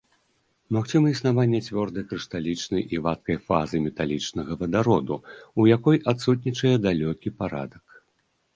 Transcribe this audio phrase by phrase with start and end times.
[0.77, 5.15] Магчыма існаванне цвёрдай крышталічнай і вадкай фазы металічнага вадароду,
[5.61, 7.85] у якой адсутнічае далёкі парадак.